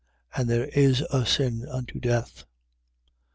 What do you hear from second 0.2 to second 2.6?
And there is a sin unto death.